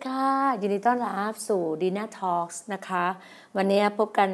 [0.00, 3.04] ดีค่ะ ยินดีต้อนรับสู่ดีน่าทอล์กนะคะ
[3.56, 4.30] วันนี้พบกัน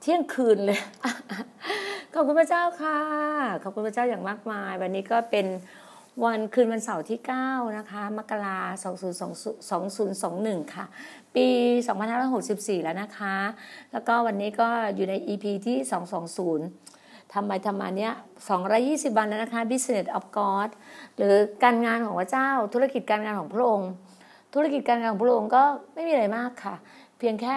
[0.00, 0.80] เที่ยงคืนเลย
[2.14, 2.98] ขอบคุณพระเจ้าค่ะ
[3.62, 5.46] ขอบคุณพระเจ้าอย่างมากมาย วันนี้ก็เป็น
[6.24, 7.18] วันคืนวันเสาร์ที่
[7.48, 8.84] 9 นะคะ มกราค
[9.30, 9.32] ม
[10.62, 10.84] 2021 ค่ะ
[11.34, 11.46] ปี
[12.16, 13.36] 2564 แล้วนะคะ
[13.92, 15.76] แล้วก็วันนี้ก็อยู่ใน EP ที่
[16.54, 18.12] 220ทำไปทำมาเนี้ย
[18.70, 20.68] 220 วันแล้วนะคะ Business of God
[21.16, 23.92] หรือการงานของพระเจ้า ธุรกิจการงานของพระองค์
[24.54, 25.62] ธุรกิจการงานของพระองค์ก็
[25.94, 26.74] ไม่มีอะไรมากค่ะ
[27.18, 27.56] เพียงแค่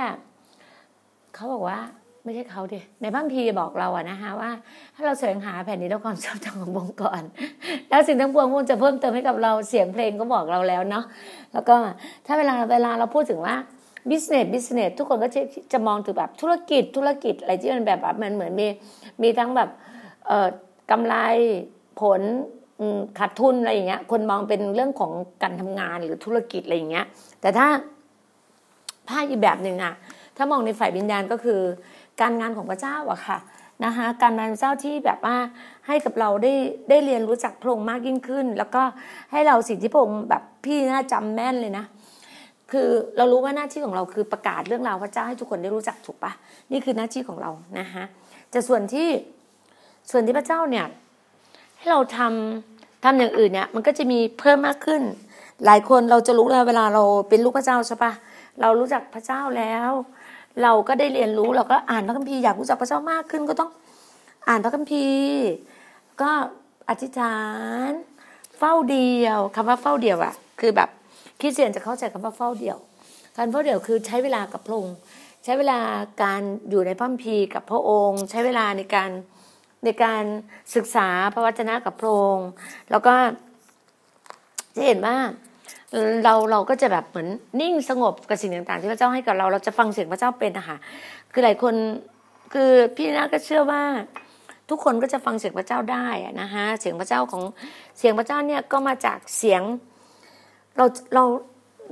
[1.36, 1.80] เขาบอกว่า
[2.24, 4.52] ไม่ใช่เขาดิในบางทีบอกเราอะนะคะว่า
[4.94, 7.24] ให้เราแสวงหาแผ่นดินและความชอบธรรมของพระองก่อน
[7.90, 11.06] แล้วสิ่งทั้งปวงพระองจะเพิ่มเติมให้กับเราเสียงเพลงก็บอกเราแล้วเนาะ
[11.54, 11.76] แล้วก็
[12.26, 13.56] ถ้าเวลาเวลาเราพูดถึงว่า
[14.10, 15.42] business business ทุกคนก็จะ
[15.74, 18.68] จะมองถึงแบบธุรกิจธุรกิจอะไรที่มันแบบแบบมันเหมือนมี
[19.22, 19.70] มีทั้งแบบ
[20.28, 20.48] เอ่อ
[20.92, 21.16] กำไร
[22.02, 22.22] ผล
[23.20, 25.12] ขาดทุนอะไรอย่างเงี้ย คนมองเป็นเรื่องของ
[25.44, 27.06] การทำงานหรือธุรกิจอะไรอย่างเงี้ย
[27.42, 27.68] แต่ถ้า
[29.08, 29.94] ภาพอีกแบบหนึ่งอะ
[30.38, 31.60] ถ้ามองในฝ่ายวิญญาณก็คือ
[32.22, 33.38] การงานของพระเจ้าอะค่ะ
[33.86, 35.38] นะคะการงานพระเจ้าที่แบบว่า
[35.88, 36.54] ให้กับเราได้
[36.90, 38.82] ได้เรียนรู้จักพระองค์มากยิ่งขึ้น แล้วก็
[39.32, 41.86] ให้เราสิ่งที่พระองค์แบบพี่น่าจำแม่นเลยนะ
[42.72, 46.32] คือเรารู้ว่าหน้าที่ของเราคือประกาศเรื่องราวพระเจ้าให้ทุกคนได้รู้จักถูกปะ
[46.72, 48.04] นี่คือหน้าที่ของเรานะคะ
[48.52, 49.08] แต่ส่วนที่
[50.12, 50.86] ส่วนที่พระเจ้าเนี่ย
[51.92, 55.02] เราทำทำอย่างอื่นเนี่ย มันก็จะมีเพิ่มมากขึ้น
[55.66, 58.12] หลายคนเราจะรู้แล้วเวลาเราเป็นลูกพระเจ้าใช่ปะ
[58.62, 59.92] เรารู้จักพระเจ้าแล้ว
[60.64, 63.72] เราก็ได้เรียนรู้เราก็อ่านพระคัมภีร์อยากรู้จักพระเจ้ามากขึ้นก็ต้อง
[64.48, 65.46] อ่านพระคัมภีร์
[66.22, 66.32] ก็
[66.90, 67.38] อธิษฐา
[67.90, 67.92] น
[68.58, 70.90] เฝ้าเดียวคำว่าเฝ้าเดียวอะคือแบบ
[71.40, 72.78] คริสเตียนจะเข้าใจคำว่าเฝ้าเดียว
[73.38, 74.96] การเฝ้าเดียวคือใช้เวลากับพระองค์
[75.44, 75.80] ใช้เวลา
[76.24, 79.10] การอยู่ในพระคัมภีร์กับพระองค์ ใช้เวลาในการ
[79.84, 80.24] ในการ
[80.76, 82.50] ศึกษาพระวจนะกับพระองค์
[82.92, 83.14] แล้วก็
[84.76, 85.18] จะเห็นว่า
[86.24, 87.28] เราเราก็จะแบบเหมือน
[87.62, 90.78] นิ่งสงบกับสิ่งต่าง ๆ ที่พระเจ้าให้กับเราเราจะฟังเสียงพระเจ้าเป็นนะคะ
[91.32, 91.76] คือหลายคน
[92.54, 93.84] คือพี่นาก็เชื่อว่า
[94.70, 96.08] ทุกคนก็จะฟังเสียงพระเจ้าได้
[96.42, 97.44] นะคะเสียงพระเจ้าของ
[97.98, 99.62] เสียงพระเจ้าเนี่ยก็มาจากเสียง
[100.78, 101.24] เราเรา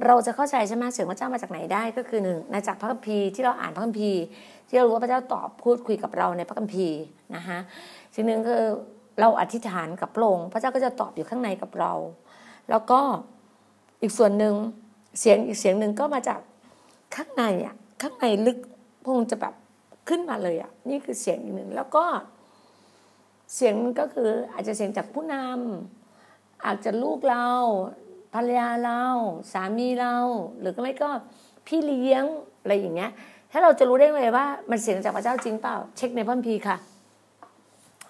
[0.05, 4.21] เราจะเข้าใจใช่ไหมเสียงพระเจ้ามาจากไหนได้ก็คือหนึ่งมาจากพระคัมภีร์ที่เราอ่านพระคัมภีร์
[4.67, 6.99] ที่เรารู้ว่าพระเจ้าตอบพูดคุยกับเราในพระคัมภีร์
[7.35, 7.57] นะคะ
[8.13, 8.63] สิ่งหนึ่งคือ
[9.19, 11.93] เราอธิษฐานกับพระองค์พระเจ้าก็จะตอบอยู่ข้างในกับเรา
[12.69, 12.99] แล้วก็
[14.01, 14.53] อีกส่วนหนึ่ง
[15.19, 16.39] เสียงอีกเสียงหนึ่งก็มาจาก
[17.15, 18.57] ข้างในอะข้างในลึก
[19.03, 19.53] พระองค์จะแบบ
[20.09, 22.05] ขึ้นมาเลยอะนี่คือเสียงอีกหนึ่งแล้วก็
[23.55, 27.49] เสียงก็คืออาจจะเสียงจากผู้นำอาจจะลูกเรา
[28.35, 29.01] ภรรยาเรา
[29.53, 30.15] สามีเรา
[30.59, 31.09] หรือก็ไม่ก็
[31.67, 32.23] พี่เลี้ยง
[32.61, 33.11] อะไรอย่างเงี้ย
[33.51, 36.77] ถ้าเราจะรู้ได้เลยว่า มันเสียงจากพระเจ้าจริงเปล่า เช็คในพระคัมภีค่ะ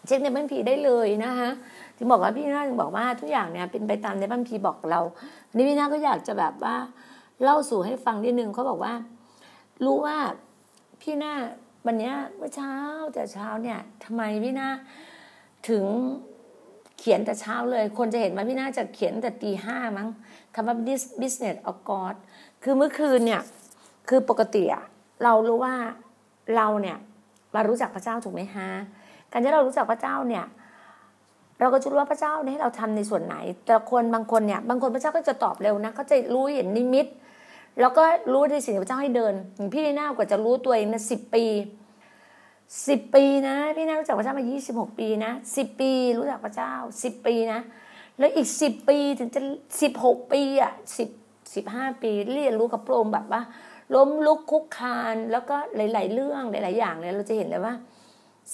[0.05, 1.49] เช็คในพระคัมภีได้เลยนะคะ
[1.97, 5.01] ถึงบอกว่าพี่นาถึงบอกว่าทุกอย่างเนี่ยเป็นไปตามในพระคัมภีบอกเรา
[5.47, 6.75] อันนี้พี่นาก็อยากจะแบบว่า
[7.43, 8.93] เล่าสู่ให้ฟังนิดนึงเขาบอกว่า
[9.85, 10.17] รู้ว่า
[11.01, 11.33] พี่นา
[11.85, 12.73] วันเนี้ยเมื่อเช้า
[13.13, 14.67] แต่เช้าเนี่ยทำไมพี่นา
[15.69, 15.83] ถึง
[16.99, 20.07] เขียนแต่เช้าเลย คนจะเห็นว่าพี่น่าจะเขียนแต่ตีห้ามั้ง
[20.55, 20.75] คำว่า
[21.21, 22.15] business of God
[22.63, 23.41] คือเมื่อคืนเนี่ย
[24.09, 24.83] คือปกติอะ
[25.23, 25.75] เรารู้ว่า
[26.55, 26.97] เราเนี่ย
[27.55, 28.69] มารู้จักพระเจ้าถูกไหมฮะ
[29.31, 30.45] การที่เรารู้จักพระเจ้าเนี่ย
[31.59, 37.05] เราก็จะรู้ว่าพระเจ้าเนี่ยให้เราทำในส่วนไหน แต่คนบางคนเนี่ย บางคนพระเจ้าก็จะตอบเร็วนะเขาจะรู้เห็นนิมิต
[37.79, 38.03] แล้วก็
[38.33, 41.43] รู้ในสิ่งที่พระเจ้าให้เดินอย่างพี่น่ากว่าจะรู้ตัวเองนะสิบปี
[42.87, 46.73] สิบปีนะพี่น่ารู้จักพระเจ้ามายี่สิบหกปีนะสิบปีรู้จักพระเจ้า
[47.03, 47.59] สิบปีนะ
[48.19, 49.41] แล้วอีกสิบปีถึงจะ
[49.81, 51.09] สิบหกปีอะสิบ
[51.55, 53.41] สิบห้าปีเรียนรู้กับพระองค์แบบว่า
[53.95, 57.73] ล้มลุกคุกคานแล้วก็หลาย ๆ เรื่องหลาย ๆ อย่างเลยเราจะเห็นเลยว่า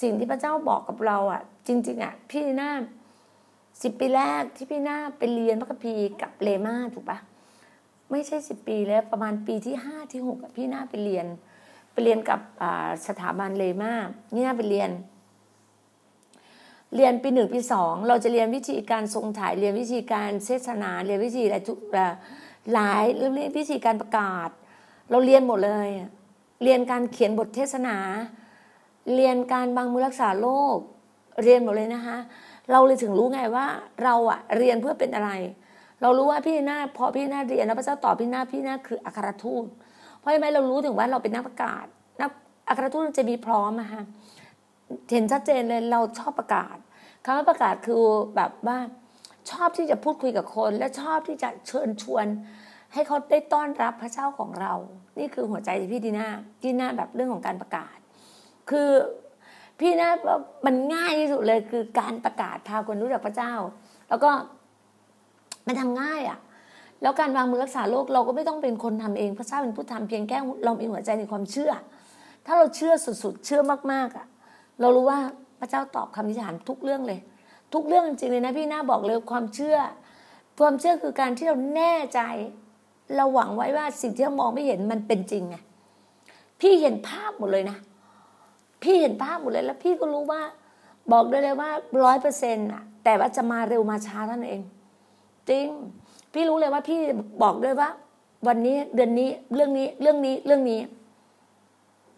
[0.00, 2.72] สิ่งที่พระเจ้าบอกกับเราอะ จริง ๆ อะ พี่หน้า
[3.82, 7.18] สิบปีแรกที่พี่หน้าไปเรียนพระคัมภีร์กับเลมาถูกปะ
[8.10, 11.26] ไม่ใช่สิบปีแล้วประมาณปีที่ห้าที่หกพี่หน้าไปเรียน
[11.92, 12.40] ไปเรียนกับ
[13.06, 13.94] สถาบันเลมา
[14.32, 14.90] เนี่หน้าไปเรียน
[16.96, 21.78] เรียนปีหนึ่งปีสองเราจะเรียนวิธีการทรงถ่ายเรียนวิธีการเทศนาเรียนวิธีอะไรทุก
[22.72, 24.48] หลายเรื่องวิธีการประกาศ
[25.10, 25.88] เราเรียนหมดเลย
[26.62, 27.96] เรียนการเขียนบทเทศนา
[29.14, 30.78] เรียนการบางมือรักษาโรค
[31.42, 32.16] เรียนหมดเลยนะคะ
[32.70, 33.66] เราเลยถึงรู้ไงว่า
[34.02, 35.30] เราอะเรียนเพื่อเป็นอะไร
[36.00, 39.66] เรารู้ว่าพี่หน้าพอพี่หน้าเรียนแล้วพระเจ้าตอบพี่หน้าพี่หน้าคืออัครทูต
[40.22, 41.84] เพราะไหมเรารู้ถึงว่าเราเป็นนักประกาศ
[42.20, 42.30] นัก
[42.68, 44.02] อัครทูตจะมีพร้อมอะค่ะ
[45.10, 46.76] เห็นชัดเจนเลยเราชอบประกาศ
[47.24, 48.04] คำว่าประกาศคือ
[48.36, 48.78] แบบว่า
[49.50, 52.26] ชอบที่จะพูดคุยกับคน และชอบที่จะเชิญชวน
[52.92, 54.74] ให้เขาได้ต้อนรับพระเจ้าของเรา
[55.18, 56.28] นี่คือหัวใจพี่ดีน่า
[56.62, 57.96] ดีน่าแบบเรื่องของการประกาศ
[58.70, 58.88] คือ
[59.80, 60.10] พี่น่า
[60.66, 63.52] มันง่ายที่สุดเลยคือการประกาศพาคนรู้จักพระเจ้า
[64.08, 64.30] แล้วก็
[65.66, 66.38] มันทำง่ายอะ่ะ
[67.02, 71.72] แล้วการวางมือรักษาโรคเราก็ไม่ต้องเป็นคนทำเองพระเจ้าเป็นผู้ทำเพียงแค่เรามีหัวใจในความเชื่อ
[72.46, 73.60] ถ้าเราเชื่อสุดๆ เชื่อ
[73.92, 74.26] มากๆอะ่ะ
[74.80, 75.18] เรารู้ว่า
[75.60, 77.20] พระเจ้าตอบคำอธิษฐานทุกเรื่องเลย
[77.72, 79.76] ทุกเรื่องจริงเลยนะพี่น้าบอกเลยความเชื่อ
[80.60, 82.20] ความเชื่อคือการที่เราแน่ใจ
[83.16, 85.56] เราหวังไว้ว่าสิ่งที่เรามองไม่เห็นมันเป็นจริงไง
[86.60, 87.78] พี่เห็นภาพหมดเลยนะ
[88.82, 90.42] พี่เห็นภาพหมดเลยแล้ว พี่ก็รู้ว่า
[91.12, 91.70] บอกได้เลยว่า
[92.04, 94.62] ร้อยเปอร์เซ็นต์อะ แต่ว่าจะมาเร็วมาช้าท่านเอง
[95.50, 95.68] จริง
[96.34, 97.00] พี่รู้เลยว่าพี่
[97.42, 97.88] บอกด้วยว่า
[98.48, 100.80] วันนี้เดือนนี้เรื่องนี้เรื่องนี้เรื่องนี้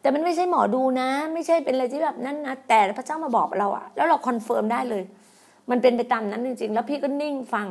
[0.01, 5.03] แต่มันไม่ใช่หมอดูนะ ไม่ใช่เป็นอะไรที่แบบนั้นนะแต่พระเจ้ามาบอกเราอะแล้วเรา confirm ได้เลย
[5.71, 7.69] มันเป็นไปตามนั้นจริง ๆ แล้วพี่ก็นิ่งฟัง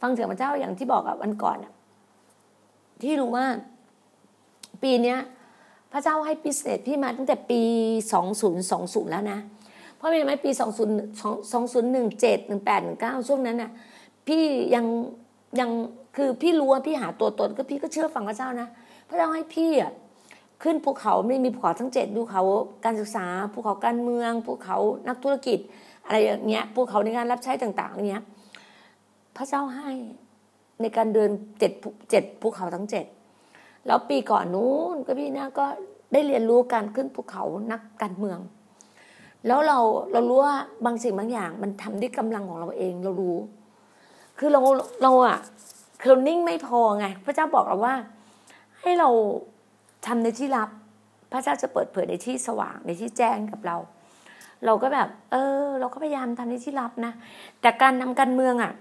[0.00, 1.72] ฟังเสียงพระเจ้าอย่างที่บอกอะวันก่อนอะ
[3.02, 3.46] ที่รู้ว่า
[4.82, 5.18] ปีเนี้ย
[5.92, 7.60] พระเจ้าให้พิเศษพี่มาตั้งแต่ปี
[8.12, 9.38] สองศูนย์สองศูนย์แล้วนะ
[9.96, 10.94] เพราะไม่ไหมปีสองศูนย์
[11.52, 13.70] สองศูนย์หนึ่งเจ็ดหนึ่งแปดหนึ่งเก้าช่วงนั้นน่ะ
[14.26, 14.42] พี่
[14.74, 14.84] ยัง
[15.60, 15.70] ยัง
[16.16, 18.68] คือพี่รู้ว่าพี่หาตัวตนก็พี่ก็เชื่อฟังพระเจ้านะ
[19.08, 19.92] พระเจ้าให้พี่อะ
[20.62, 22.42] ขึ้นภูเขาไม่มีภูเขาทั้งเจ็ดภูเขา
[22.84, 24.76] การศึกษาภูเขาการเมืองภูเขา
[25.08, 25.58] นักธุรกิจ
[26.04, 28.22] อะไรอย่างเงี้ยภูเขาในการรับใช้ต่างๆเนี้ย
[29.36, 29.90] พระเจ้าให้
[30.80, 31.72] ในการเดินเจ็ด
[32.10, 33.04] เจ็ดภูเขาทั้งเจ็ด
[33.86, 35.66] แล้วปีก่อนนู้นก็พี่นะก็
[36.12, 38.38] ได้เรียนรู้การขึ้นภูเขานักการเมือง
[39.46, 39.78] แล้วเรา
[40.12, 43.36] เรารู้ว่าบางสิ่งบางอย่าง มันทำด้วยกำลังของเราเองเรารู้
[44.38, 44.60] คือเรา
[45.02, 45.38] เราอะ
[46.00, 47.94] คือเรานิ่งไม่พอไง พระเจ้าบอกเราว่า
[48.80, 49.08] ให้เรา
[50.06, 50.68] ทำในที่ลับ
[51.32, 53.76] พระเจ้าจะเปิดเผยในที่สว่างในที่แจ้งกับเรา
[54.64, 57.12] เราก็แบบ เออ เราก็พยายามทำในที่ลับนะ
[57.60, 58.72] แต่การนำการเมืองอะ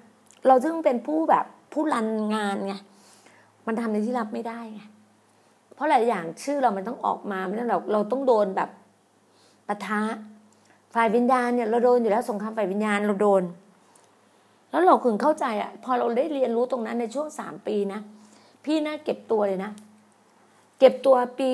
[0.48, 2.74] เราจึงเป็นผู้แบบผู้รันงานไง
[3.68, 4.82] มันทำในที่รับไม่ได้ไง
[5.76, 8.70] เพราะหลายอย่างชื่อเรามันต้องออกมาไม่ต้องเราเราต้องโดนแบบ
[9.68, 10.02] ปะทะ
[10.94, 13.44] ฝ่ายวิญญาณเนี่ยเราโดนอยู่แล้วสงครามฝ่ายวิญญาณเราโดน
[14.74, 18.00] แล้วเราถึงเข้าใจอะพอเราได้เรียนรู้ตรงนั้นในช่วงสามปีนะ
[18.66, 19.72] พี่น่าเก็บตัวเลยนะ
[20.80, 21.52] เก็บตัวปี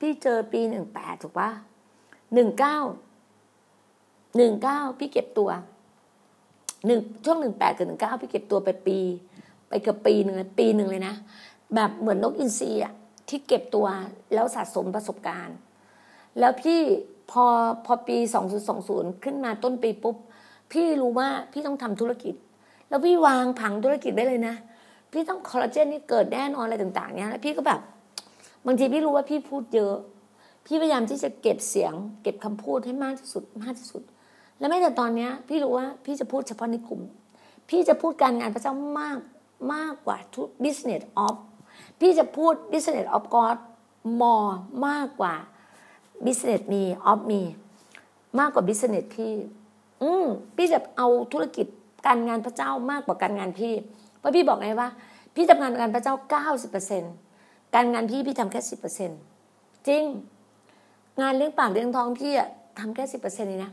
[0.00, 1.50] พี่เจอปีหนึ่งแปดถูกปะ
[2.34, 2.78] หนึ่งเก้า
[4.36, 5.50] หนึ่งเก้าพี่เก็บตัว
[6.86, 8.98] หนึ่งช่วงหนึ่งแปดกับหนึ่งเก้าพี่เก็บตัวไปปี
[9.68, 11.14] ไปเกือบปีหนึ่งปีหนึ่งเลยนะ
[11.74, 12.92] แบบเหมือนนกอินทรีอะ
[13.28, 13.86] ที่เก็บตัว
[14.34, 15.56] แล้วสะสมประสบการณ์
[16.38, 16.80] แล้วพี่
[17.30, 17.44] พอ
[17.86, 20.16] พอปีสองศูนย์สองศูนย์ขึ้นมาต้นปีปุ๊บ
[20.72, 22.34] พี่รู้ว่าพี่ต้องทำธุรกิจ
[22.88, 24.54] แล้วพี่วางผังธุรกิจได้เลยนะ
[25.12, 27.80] พี่ต้องคอลลาเจนนี่เกิดแน่นอนอะไรต่างๆเนี้ยแล้วพี่ก็แบบ
[28.66, 29.96] บางทีพี่รู้ว่าพี่พูดเยอะ
[30.66, 31.92] พี่พยายามที่จะเก็บเสียง
[32.22, 34.02] เก็บคำพูดให้มากที่สุดมากที่สุด
[34.58, 37.00] และไม่แต่ตอนเนี้ย พี่รู้ว่าพี่จะพูดเฉพาะในกลุ่ม
[37.68, 39.18] พี่จะพูดการงานพระเจ้ามาก
[39.74, 41.36] มากกว่าทุก business of
[42.00, 43.56] พี่จะพูด business of God
[44.20, 44.52] more
[44.86, 45.34] มากกว่า
[46.24, 47.42] business me of me
[48.38, 49.32] มากกว่า business พี่
[50.02, 50.24] อืม
[50.56, 51.66] พี่จะเอาธุรกิจ
[52.06, 53.74] การงานพระเจ้ามากกว่าการงานพี่
[54.18, 54.88] เพราะพี่บอกไงว่า
[55.34, 57.02] พี่ทำงานงานพระเจ้าเก้าสิบเปอร์เซ็นต์
[57.74, 59.10] การงานพี่พี่ทำแค่สิบเปอร์เซ็นต์
[59.88, 60.04] จริง
[61.20, 62.48] งานเลี้ยงปากเลี้ยงท้องพี่อะ
[62.78, 63.72] ทำแค่สิบเปอร์เซ็นต์นี่นะ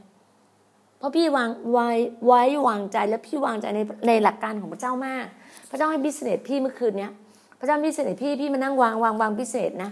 [0.97, 1.87] เพราะพี่วางไว้
[2.25, 5.25] ไว้วางใจและพี่วางใจในในหลักการของพระเจ้ามาก
[5.69, 7.11] พระเจ้าให้ business พี่เมื่อคืนเนี้ย
[7.59, 9.91] พระเจ้า business พี่พี่มานั่งวางวางวาง business นะ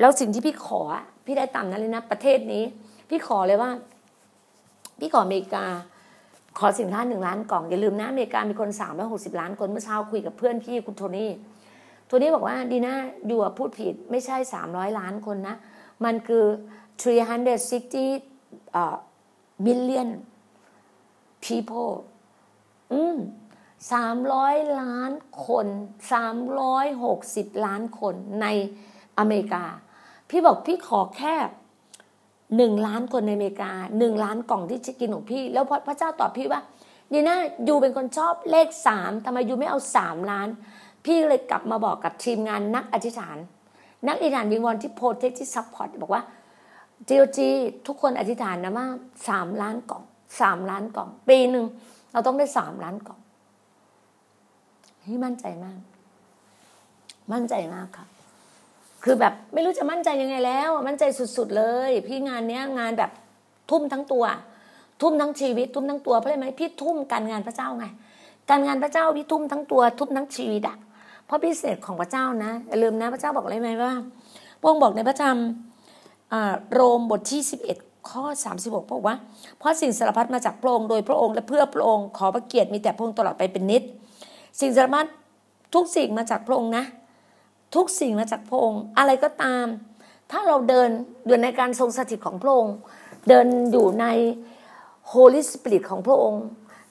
[0.00, 0.80] แล้วสิ่งที่พี่ขอ
[1.26, 2.62] พี่ได้ตามนั้นเลยนะ ประเทศนี้
[3.08, 3.70] พี่ขอเลยว่า
[5.00, 5.64] พี่ขออเมริกา
[6.58, 11.30] ขอสินค้าหนึ่งล้านกล่องอย่าลืมนะอเมริกามีคนสามร้อยหกสิบล้านคนเมื่อเช้าคุยกับเพื่อนพี่คุณโทนี่
[12.06, 12.94] โทนี่บอกว่าดีน่า
[13.26, 15.56] อยู่พูดผิดไม่ใช่สามร้อยล้านคนนะ
[16.04, 16.44] มันคือ
[17.04, 20.08] 360 billion
[21.44, 21.92] people
[22.92, 23.16] อืม
[23.92, 25.10] สามร้อยล้าน
[25.46, 25.66] คน
[26.12, 28.46] สามร้อยหกสิบล้านคนใน
[29.18, 29.64] อเมริกา
[30.28, 31.34] พี่บอกพี่ขอแค่
[32.56, 36.60] หนึ่งล้านคนในอเมริกาหนึ่งล้านกล่องที่จะกินของพี่ แล้วพระเจ้าตอบพี่ว่า
[37.12, 37.36] ดีนะ
[37.68, 40.48] you เป็นคนชอบเลขสามทำไม you ไม่เอาสามล้าน
[41.04, 43.36] พี่เลยกลับมาบอกกับทีมงานนักอธิษฐาน
[44.06, 46.22] นักอธิษฐานวิงวอนที่ protect ที่ support บอกว่า
[47.08, 47.48] GOG
[47.86, 48.86] ทุกคนอธิษฐานนะว่า
[49.28, 50.02] สามล้านกล่อง
[50.40, 51.64] สามล้านกล่อง ปีหนึ่ง
[52.12, 53.20] เราต้องได้สามล้านกล่อง
[55.12, 55.78] นี่มั่นใจมาก
[57.32, 58.06] มั่นใจมากค่ะ
[59.04, 61.04] คือแบบไม่รู้จะมั่นใจยังไงแล้ว มั่นใจ
[61.36, 63.10] สุดๆเลย พี่งานเนี้ยงานแบบ
[63.70, 64.24] ทุ่มทั้งตัว
[65.02, 67.86] ทุ่มทั้งชีวิต ทุ่มทั้งตัวเพราะอะไรไหมพี่ทุ่มการงานพระเจ้าไง
[68.50, 70.76] การงานพระเจ้าพี่ทุ่มทั้งตัว ทุ่มทั้งชีวิตอะ
[71.26, 73.92] เพราะพิเศษของพระเจ้านะอย่าลืมนะพระเจ้าบอกอะไรไหมว่า
[74.60, 75.38] พระองค์บอกในพระธรรม
[76.72, 77.78] โรมบทที่สิบเอ็ด
[78.10, 78.24] ข้อ
[78.58, 79.16] 36บอกว่า
[79.58, 83.82] เพราะสิ่งสารพัดมาจากพระองค์โดยพระองค์และเพื่อพระองค์ขอพระเกียรติมีแต่พระองค์ตลอดไปเป็นนิด
[84.60, 85.06] สิ่งสารพัด
[85.74, 86.84] ทุกสิ่งมาจากพระองค์นะ
[87.74, 89.66] ทุกสิ่งมาจากพระองค์ อะไรก็ตาม
[90.30, 90.88] ถ้าเราเดิน
[91.26, 92.74] อยู่ในการทรงสถิตของพระองค์
[93.28, 94.06] เดินอยู่ใน
[95.12, 96.44] Holy Spirit ของพระองค์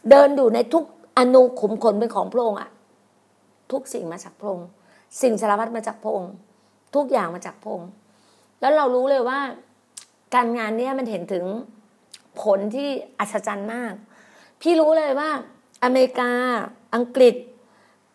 [0.09, 0.83] เดินอยู่ในทุก
[1.17, 2.69] อนุขุมขนเป็นของพระองค์อะ
[3.71, 4.67] ทุกสิ่งมาจากพระองค์
[5.21, 6.31] สิ่งสารพัดมาจากพระองค์
[6.95, 7.89] ทุกอย่างมาจากพระองค์
[8.61, 9.39] แล้วเรารู้เลยว่า
[10.35, 11.45] การงานเนี้ยมันเห็นถึง
[12.41, 13.93] ผลที่อัศจรรย์มาก
[14.61, 15.29] พี่รู้เลยว่า
[15.83, 16.31] อเมริกา
[16.95, 17.35] อังกฤษ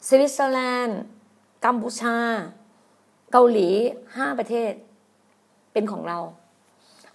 [0.08, 0.98] สวิตเซอร์แลนด์
[1.64, 2.16] กัมพูชา
[3.32, 3.68] เกาหลี
[4.16, 4.72] ห้าประเทศ
[5.72, 6.18] เป็นของเรา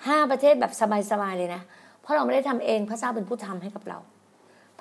[0.07, 0.71] ห้าประเทศแบบ
[1.11, 1.61] สบายๆเลยนะ
[2.01, 3.99] เพราะเราไม่ได้ทำเองพระเจ้าเป็นผู้ทำให้กับเรา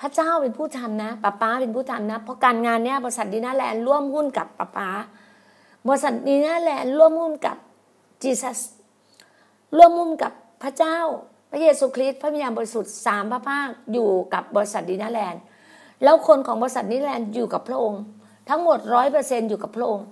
[0.00, 4.88] พระเจ้าเป็นผู้ทำนะป้าป้าเป็นผู้ทำนะ เพราะการงานเนี้ยบริษัทดีน่าแลนด์ร่วมหุ้นกับป้าป้า
[5.88, 7.56] บริษัทดีน่าแลนด์ร่วมหุ้นกับ
[8.22, 8.60] จีซัส
[9.76, 10.32] ร่วมมุ่งกับ
[10.62, 10.98] พระเจ้า
[11.50, 15.40] พระเยซูคริสต์พระวิญญาณบริสุทธิ์สามพระภาคอยู่กับบริษัทดีน่าแลนด์
[16.02, 18.02] แล้วคนของบริษัทดีน่าแลนด์อยู่กับพระองค์
[18.48, 20.06] ทั้งหมดร้อยเปอร์เซ็นอยู่กับพระองค์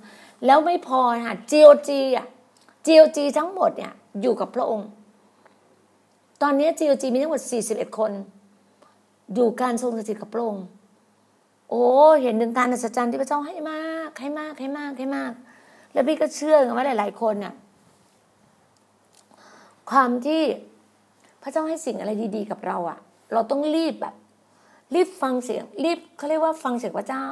[0.47, 2.27] แล้วไม่พอค่ะ GOG อะ
[2.87, 4.89] GOG ทั้งหมดเนี่ยอยู่กับพระองค์
[6.43, 8.13] ตอนนี้ GOG มีทั้งหมด41คน
[9.35, 10.65] อยู่การทรงสถิตกับพระองค์
[11.71, 11.85] โอ้
[12.23, 15.33] เห็นถึงการอัศจรรย์ที่พระเจ้าให้มากให้มากให้มากให้มาก
[15.93, 17.55] แล้วพี่ก็เชื่อว่าหลาย ๆ คนเนี่ย
[19.91, 20.43] ความที่
[21.43, 22.99] พระเจ้าให้สิ่งอะไรดี ๆ กับเราอะ่ะ
[23.33, 24.15] เราต้องรีบแบบ
[24.95, 27.27] รีบฟังเสียง รีบเขาเรียกว่าฟังเสียงพระเจ้า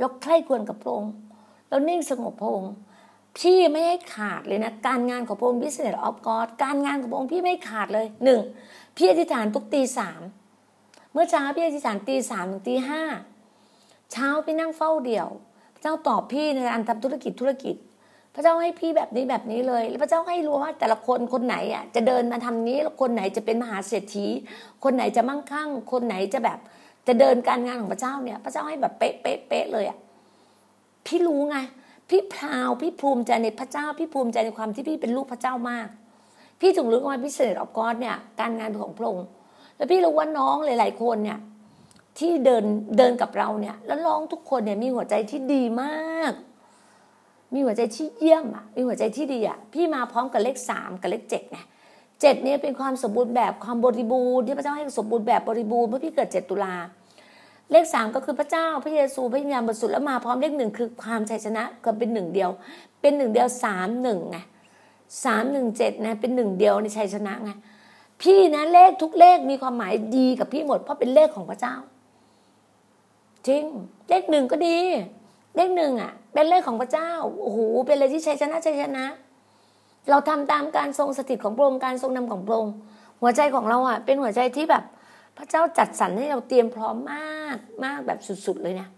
[0.00, 1.12] แล้วใคร่ควรกับพระองค์
[1.68, 2.72] แล้วนิ่งสงบพระองค์
[3.38, 8.40] พี่ไม่ให้ขาดเลยนะ การงานของพระองค์ business of God การงานของพระองค์พี่ไม่ขาดเลยหนึ่ง
[8.96, 10.20] พี่อธิษฐานทุกตีสาม
[11.12, 13.02] เมื่อเช้าพี่อธิษฐานตีสามถึงตีห้า
[14.12, 15.28] เช้าพี่นั่งเฝ้าเดี่ยว
[15.74, 17.76] พระเจ้าตอบพี่ในการทำธุรกิจธุรกิจ
[18.34, 24.26] พระเจ้าให้พี่แบบนี้แบบนี้เลย แล้วพระเจ้าให้รู้ว่าแต่ละคนคนไหนอะจะเดินมาทำนี้แล้วคนไหนจะเป็นมหาเศรษฐี
[24.84, 26.58] คนไหนจะมั่งคั่ง คนไหนจะแบบ
[27.06, 29.98] จะเดินการงานของพระเจ้าเนี่ย พระเจ้าให้แบบเป๊ะเป๊ะเป๊ะเลยอะ
[31.06, 31.56] พี่รู้ไง
[32.08, 35.88] พี่พราวพี่ภูมิใจในพระเจ้า พี่ภูมิใจในความที่พี่เป็นลูกพระเจ้ามาก
[36.60, 39.26] พี่ถึงรู้ว่าพิเศษออกกอดเนี่ย การงานของพระองค์
[39.76, 41.38] แล้วพี่รู้ว่าน้องหลาย ๆ คนเนี่ย
[42.18, 42.64] ที่เดิน
[42.98, 46.32] เดินกับเราเนี่ย แล้วน้องทุกคนเนี่ยมีหัวใจที่ดีมาก
[47.54, 51.58] มีหัวใจที่เยี่ยมอะมีหัวใจที่ดีอะพี่มาพร้อมกับเลขสามกับเลขเจ็ดไง
[52.20, 56.74] เจ็ดเนี่ยเป็นความสมบูรณ์แบบความบริบูรณ์ที่พระเจ้าให้สมบูรณ์แบบบริบูรณ์เมื่อพี่เกิดเจ็ดตุลา
[57.70, 62.50] เลขสามก็คือพระเจ้าพระเยซูพระวิญญาณบริสุทธิ์แล้วมาพร้อมเลขหนึ่งคือความชัยชนะก็เป็นหนึ่งเดียว
[63.00, 64.38] เป็นหนึ่งเดียวสามหนึ่งไง
[65.24, 67.50] สามหนึ่งเจ็ดนะเป็นหนึ่งเดียวในชัยชนะไง
[68.22, 71.74] พี่นะเลขทุกเลขมีความหมายดีกับพี่หมด เพราะเป็นเลขของพระเจ้า
[73.46, 73.64] จริง
[74.08, 74.78] เลขหนึ่งก็ดี
[75.56, 77.10] เลขหนึ่งอะ เป็นเลขของพระเจ้า
[77.42, 79.04] โอ้โหเป็นอะไรที่ชัยชนะชัยชนะ
[80.10, 82.74] เราทำตามการทรงสถิตของพระองค์การทรงนำของพระองค์
[83.20, 84.84] หัวใจของเราอะเป็นหัวใจที่แบบ
[85.38, 88.90] พระเจ้าจัดสรรให้เราเตรียมพร้อมมากมากแบบสุดๆเลยเนี่ย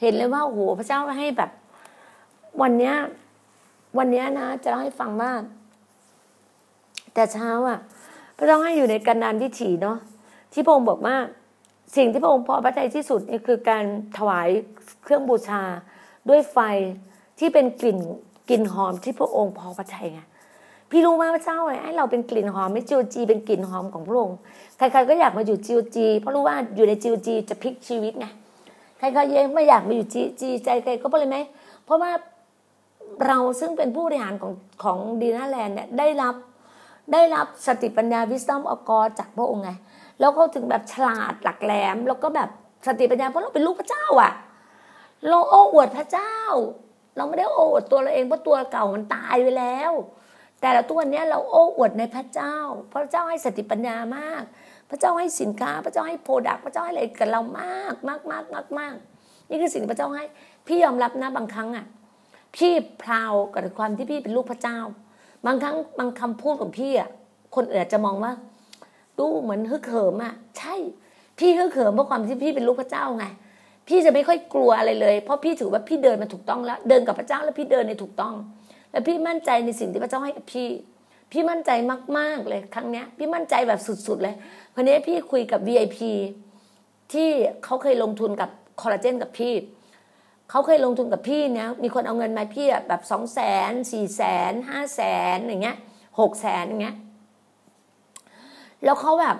[0.00, 1.50] เห็นเลยว่าโอ้โหพระเจ้าให้แบบ
[2.62, 2.94] วันเนี้ย
[3.98, 5.32] วันเนี้ยนะ จะเล่าให้ฟังว่า
[7.14, 7.78] แต่เช้าอะ
[8.36, 9.98] พระเจ้าให้อยู่ในกันานที่ถี่เนาะ
[10.52, 11.16] ที่พระองค์บอกว่า
[11.96, 13.84] สิ่งที่พระองค์พอพระทัยที่สุดนี่คือการ
[14.18, 14.48] ถวาย
[15.04, 15.62] เครื่องบูชา
[16.28, 16.58] ด้วยไฟ
[17.38, 17.98] ที่เป็นกลิ่น
[18.48, 20.20] กลิ่นหอมที่พระองค์พอพระทัยไง
[20.90, 24.36] พี่รู้ไหมพระเจ้าให้เราเป็นกลิ่นหอมไม่จิวจี เป็นกลิ่นหอมของพระองค์
[24.76, 28.26] ใครๆก็อยากมาอยู่จิวจีเพราะรู้ว่าอยู่ในจิวจีจะพลิกชีวิตไง
[28.98, 31.38] ใครๆยังไม่อยากมาอยู่จีจีใจใครก็เพราะอะไรไหม
[31.84, 32.12] เพราะว่า
[33.26, 36.34] เราซึ่งเป็นผู้บริหารของของดีน่าแลนด์เนี่ยได้รับ
[37.12, 39.70] ได้รับสติปัญญาวิสตอมอกอจากพระองค์ไง
[40.20, 42.48] แล้วเขาถึงแบบฉลาดหลักแหลม แล้วก็แบบ
[42.86, 44.32] สติปัญญาเพราะเราเป็นลูกพระเจ้าอะ
[45.28, 46.34] เราโอ้อวดพระเจ้า
[47.16, 49.92] เราไม่ได้โอ้อวดตัวเราเองเพราะตัวเก่ามันตายไปแล้ว
[50.60, 52.56] แต่ละตัวเนี้ยเราโอ้อวดในพระเจ้า
[52.92, 54.42] พระเจ้าให้สติปัญญามาก
[54.90, 58.94] พระเจ้าให้สินค้า พระเจ้าให้โปรดักต์พระเจ้าให้อะไรกับเรามากมากมากมากมาก
[59.48, 60.24] นี่คือสิ่งที่พระเจ้าให้
[60.66, 61.86] พี่ยอมรับนะบางครั้งอะ
[62.56, 64.78] พี่พราวกับความที่พี่เป็นลูกพระเจ้า
[65.46, 67.10] บางครั้งบางคำพูดของพี่อะ
[67.56, 68.32] คนอื่นจะมองว่า
[69.18, 70.74] ดูเหมือนฮึกเหิมอะใช่
[71.38, 73.24] พี่ฮึกเหิมเพราะความที่พี่เป็นลูกพระเจ้าไง
[73.92, 78.34] พี่จะไม่ค่อยกลัวอะไรเลย เพราะพี่ถือว่าพี่เดินมาถูกต้องแล้ว เดินกับพระเจ้าแล้วพี่เดินในถูกต้อง
[78.92, 80.68] แล้วพี่มั่นใจในสิ่งที่พระเจ้าให้กับพี่
[81.32, 81.70] พี่มั่นใจ
[82.18, 84.34] มากๆเลยครั้งเนี้ย พี่มั่นใจแบบสุดๆเลย
[84.74, 85.98] วันนี้พี่คุยกับ VIP
[87.12, 87.28] ที่
[87.64, 89.54] เขาเคยลงทุนกับคอลลาเจนกับพี่
[90.50, 95.02] เขาเคยลงทุนกับพี่เนี่ยมีคนเอาเงินมาพี่แบบสองแสนสี่แสนห้าแส
[95.36, 95.76] นอย่างเงี้ย
[96.20, 96.96] หกแสนอย่างเงี้ย
[98.84, 99.36] แล้วเขาแบบ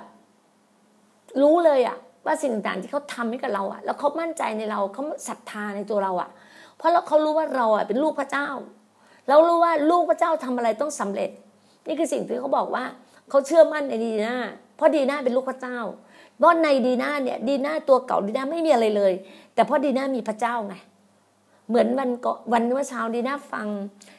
[1.42, 6.30] รู้เลยอะ ว่าสิ่งต่างที่เขาทำให้กับเราอะแล้วเขามั่นใจในเราเขาศรัทธาในตัวเราอะ
[6.76, 8.48] เพราะเขารู้ว่าเราอะเป็นลูกพระเจ้า
[9.28, 11.30] เรารู้ว่าลูกพระเจ้าทำอะไรต้องสำเร็จ
[11.86, 12.84] นี่คือสิ่งที่เขาบอกว่า
[13.30, 14.34] เขาเชื่อมั่นในดีนา
[14.76, 15.78] เพราะดีนาเป็นลูกพระเจ้า
[16.38, 19.12] เพราะในดีนาเนี่ยดีนาตัวเก่าดีนาไม่มีอะไรเลย
[19.54, 20.74] แต่เพราะดีนามีพระเจ้าไง
[21.68, 23.66] เหมือนวันก็วันเมื่อเช้าดีนาฟัง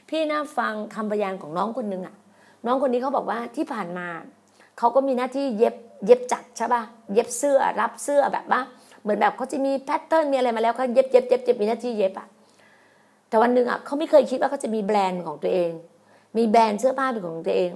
[0.10, 2.16] พี่น่าฟังคำพยานของน้องคนหนึ่งอะ
[2.66, 4.08] น้องคนนี้เขาบอกว่าที่ผ่านมา
[4.78, 6.82] เขาก็มีหน้าที่เย็บ เย็บจัดใช่ป่ะ
[7.14, 8.62] เย็บเสื้อรับเสื้อแบบว่า
[9.02, 12.28] เหมือนแบบเขาจะมีแพทเทิร์นมีอะไรมาแล้วเขาเย็บเย็บเย็บเย็บมีหน้าที่เย็บอะ
[13.28, 15.72] แต่วันหนึ่งอะเขาไม่เคยคิดว่าเขาจะมีแบรนด์ของตัวเอง
[16.38, 17.72] มีแบรนด์เสื้อผ้าเป็นของตัวเอง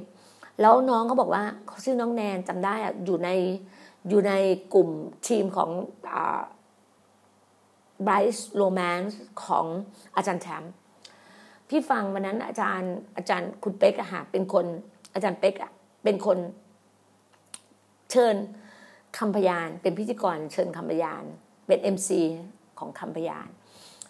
[0.62, 3.30] แล้วน้องเขาบอกว่าเขาชื่อน้องแนนจำได้อะอยู่ใน
[4.10, 4.34] อยู่ใน
[4.74, 4.90] กลุ่ม
[5.28, 5.70] ทีมของ
[8.04, 9.66] ไบรส์โรแมนส์ของ
[10.16, 10.74] อาจารย์แชมป์
[11.70, 14.66] พี่ฟังวันนั้นอาจารย์อาจารย์คุณเป๊กอะค่ะเป็นคน
[15.14, 15.72] อาจารย์เป๊กอะ
[16.04, 16.38] เป็นคน
[18.18, 18.36] ชิญ
[19.18, 21.24] คำพยาน เป็นพิธีกรเชิญคำพยาน
[21.68, 22.22] เป็น MC
[22.80, 23.48] ของคำพยาน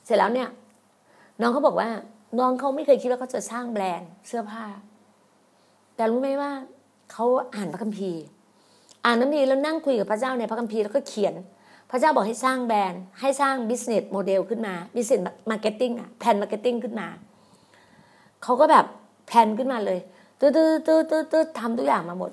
[0.06, 0.50] เสร็จแล้วเนี่ย
[1.42, 1.90] น้องเขาบอกว่า
[2.40, 4.66] น้องเขาไม่เคยคิดว่าเขาจะสร้างแบรนด์เสื้อผ้า
[5.96, 6.52] แต่รู้ไหมว่า
[7.12, 8.24] เขาอ่านพระคัมภีร์
[9.06, 11.34] อ่านพระคัมภีร์แล้วนั่งคุยกับพระเจ้าในพระคัมภีร์แล้วก็เขียน
[11.92, 17.08] พระเจ้าบอกให้สร้างแบรนด์ ให้สร้าง business model ขึ้นมา business marketing อะแผน marketing ขึ้นมา
[18.44, 18.86] เขาก็แบบ
[19.28, 20.00] แผนขึ้นมาเลย
[20.40, 22.32] ตื้อตื้อตื้อตื้อตื้อทำทุกอย่างมาหมด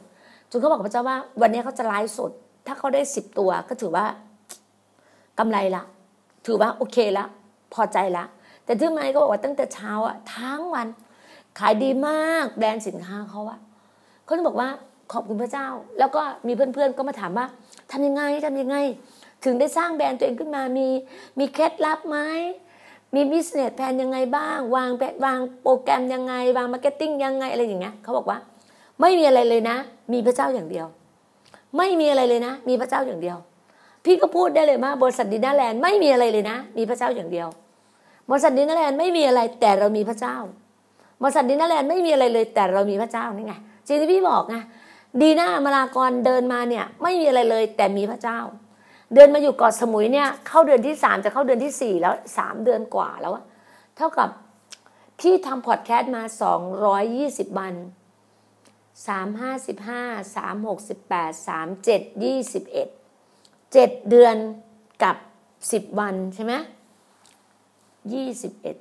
[0.55, 2.31] จนเขาบอกกับพระเจ้าว่า วันนี้เขาจะไลฟ์สด
[2.67, 4.07] ถ้าเขาได้สิบตัวก็ถือว่า
[5.39, 5.83] กำไรละ
[6.47, 7.25] ถือว่าโอเคละ
[7.75, 8.25] พอใจละ
[8.65, 10.87] แต่ที่ไมก็บอกว่าตั้งแต่เช้าอะทั้งวัน
[11.59, 13.59] ขายดีมากแบรนด์สินค้าเขาอะ
[14.25, 14.69] เขาจะบอกว่า
[15.13, 15.67] ขอบคุณพระเจ้า
[15.99, 17.47] แล้วก็มีเพื่อนๆก็มาถามว่า
[17.93, 18.77] ทำยังไงทำยังไง
[19.45, 20.89] ถึงได้สร้างแบรนด์ตัวเองขึ้นมามี
[21.39, 22.19] มีเคล็ดลับไหม
[23.15, 28.39] มี business plan ยังไงบ้าง วางแผนวางโปรแกรมยังไง วาง marketing ยังไงอะไรอย่างเงี้ยเขาบอกว่า
[29.01, 29.77] ไม่มีอะไรเลยนะ
[30.13, 30.87] มีพระเจ้าอย่างเดียว
[31.77, 33.37] ไม่มีอะไรเลยนะ มีพระเจ้าอย่างเดียว
[34.05, 37.49] พี่ก็พูดได้เลยว่าบริษัทดินาแลนด์ไม่มีอะไรเลยนะ มีพระเจ้าอย่างเดียว
[38.31, 40.37] บริษัทดินาแลนด์ไม่มีอะไรแต่เรามีพระเจ้า
[41.23, 43.55] บริษัทดินาแลนด์ไม่มีอะไรเลย แต่เรามีพระเจ้านี่ไง
[43.87, 44.57] จริงที่พี่บอกไง
[45.21, 48.39] ดีน่ามารากรเดินมาเนี่ย ไม่มีอะไรเลย แต่มีพระเจ้า
[49.15, 53.45] เดินมาอยู่เกาะสมุยเนี่ยเข้าเดือนที่สามจะเข้าเดือนที่สี่แล้วสามเดือนกว่าแล้วอะ
[53.97, 54.29] เท่ากับ
[55.21, 57.75] ที่ทำพอดแคสต์มาสองร้อยยี่สิบวัน
[59.07, 60.03] สามห้าสิบห้า
[60.37, 62.89] สามหกสิบแปดสามเจ็ดยี่สิบเอ็ด
[63.73, 64.37] เจ็ดเดือน
[65.03, 65.17] กับ
[65.73, 66.53] สิบวันใช่ไหม
[68.13, 68.77] ยี่สิบเอ็ด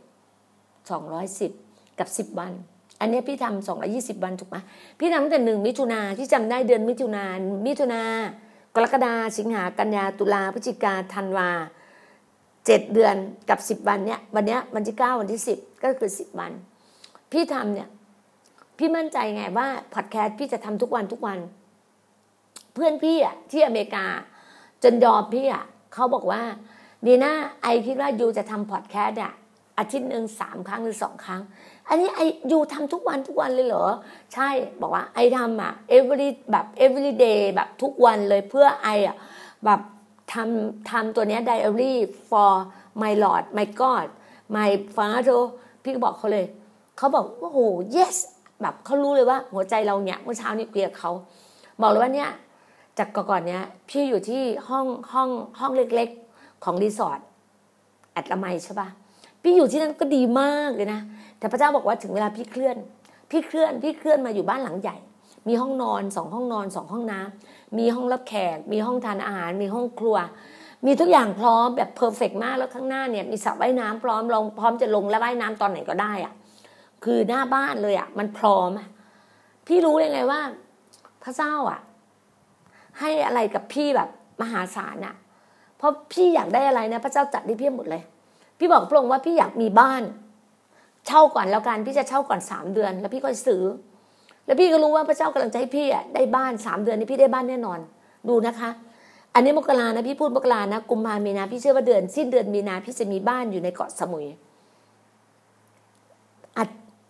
[0.89, 1.51] สองร้อยสิบ
[1.99, 2.51] กับสิบวัน
[2.99, 4.57] อันนี้พี่ทำสองร้อยี่สิบวันถูกไหม
[4.99, 7.25] พี่ทำตั้งแต่หนึ่งมิถุนาที่จำได้เดือนมิถุนา
[7.67, 8.01] มิถุนา
[8.75, 11.49] กรกฎาสิงหากันยาตุลาพฤศจิกาธันวา
[12.65, 13.15] เจ็ดเดือน
[13.49, 16.51] กับสิบวันเนี้ยวันเนี้ยวันที่เก้าวันที่สิบก็คือสิบวัน
[17.31, 17.89] พี่ทำเนี่ย
[18.77, 21.39] พี่มั่นใจไงว่าพอดแคสต์พี่จะทำทุกวันทุกวัน
[22.73, 24.05] เพื่อนพี่อะที่อเมริกา
[24.83, 26.41] จนยอมพี่อะเขาบอกว่า
[27.05, 29.33] ดีน่าไอคิดว่ายูจะทำพอดแคสต์อะ
[29.77, 31.41] อาทิตย์หนึ่งสามครั้งหรือสองครั้ง
[31.87, 33.85] อันนี้ไอยูทำทุกวันทุกวันเลยเหรอ
[34.33, 34.49] ใช่
[34.81, 39.15] บอกว่าไอทำอะ every แบบ every day แบบทุกวันเลยเพื่อไออะ
[39.65, 39.81] แบบ
[40.33, 41.93] ทำทำตัวเนี้ย diary
[42.29, 42.51] for
[43.01, 44.07] my lord my god
[44.55, 45.41] my father
[45.83, 46.45] พี่ก็บอกเขาเลย
[46.97, 48.17] เขาบอกว่าโอ้ yes
[48.61, 51.11] แบบเขารู้เลยว่าหัวใจเราเนี่ยเมื่อเช้านี้เกลียเขา
[51.81, 52.29] บอกเลยว่าเนี่ย
[52.97, 57.19] จากก่อนเนี้ยพี่อยู่ที่ห้องห้องห้องเล็กๆ ของรีสอร์ท
[58.13, 58.87] แอดละไมใช่ปะ
[59.41, 61.01] พี่อยู่ที่นั่นก็ดีมากเลยนะ
[61.39, 62.77] แต่พระเจ้าบอกว่าถึงเวลาพี่เคลื่อน
[63.31, 64.97] พี่เคลื่อนพี่เคลื่อนมาอยู่บ้านหลังใหญ่
[65.47, 70.17] มีห้องนอนสองห้องนอนสองห้องน้ำมีห้องรับแขก มีห้องทานอาหาร มีห้องครัว
[70.85, 76.33] มีทุกอย่างพร้อมแบบเพอร์เฟกมากแล้วข้างหน้าเนี่ยมีสระว่ายน้ำพร้อมลงพร้อมจะลงและว่ายน้ำตอนไหนก็ได้อะ
[77.03, 78.71] คือหน้าบ้านเลยอะมันพร้อม
[79.67, 80.41] พี่รู้เลยไงว่า
[81.23, 81.79] พระเจ้าอะ
[82.99, 84.09] ให้อะไรกับพี่แบบ
[84.41, 85.15] มหาศาลอะ
[85.77, 88.01] เพราะพี่อยากได้อะไรนะ พระเจ้าจัดให้พี่หมดเลย
[88.59, 90.03] พี่บอกพระองค์ว่าพี่อยากมีบ้าน
[91.07, 93.63] เช่าก่อนแล้วกันพี่จะเช่าก่อนสามเดือน แล้วพี่ก็ซื้อ
[94.45, 97.79] แล้วพี่ก็รู้ว่าพระเจ้ากำลังจะให้พี่อะได้บ้านสามเดือนนี้พี่ได้บ้านแน่นอน
[98.29, 98.69] ดูนะคะ
[99.33, 104.25] อันนี้มกรานะพี่พูดมกรานะกุมภามีนาพี่เชื่อว่าเดือนสิ้นเดือนมีนาพี่จะมีบ้านอยู่ในเกาะสมุย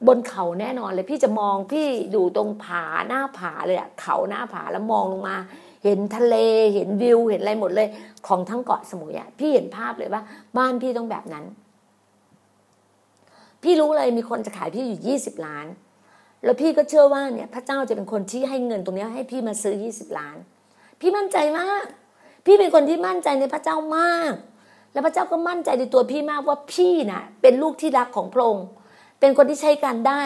[0.08, 5.38] บนเขาแน่นอนเลยพี่จะมองพี่อยู่ตรงผาหน้าผาเลยอะเขาหน้าผาแล้วมองลงมา
[5.84, 6.36] เห็นทะเล
[6.74, 7.88] เห็นวิวเห็นอะไรหมดเลย
[8.28, 10.22] ของทั้งเกาะสมุยอะพี่เห็นภาพเลยว่า
[10.58, 11.46] บ้านพี่ต้องแบบนั้น
[13.64, 15.68] พี่รู้เลยมีคนจะขายพี่อยู่ยี่สิบล้าน
[16.44, 20.38] แล้วพี่ก็เชื่อว่าเนี่ย พระเจ้าจะเป็นคนที่ให้เงินตรงนี้ให้พี่มาซื้อยี่สิบล้าน
[21.00, 21.86] พี่มั่นใจมาก
[22.46, 24.34] พี่เป็นคนที่มั่นใจในพระเจ้ามาก
[24.94, 28.68] แล้วพระเจ้าก็มั่นใจในตัวพี่มากว่าพี่น่ะ เป็นลูกที่รักของพระองค์
[29.24, 30.24] เป็นคนที่ใช้การได้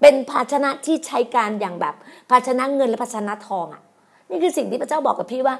[0.00, 1.94] เป็นภาชนะที่ใช้การอย่างแบบ
[2.30, 3.82] ภาชนะเงินและภาชนะทองอะ
[4.30, 5.56] นี่คือสิ่งที่พระเจ้าบอกกับพี่ว่า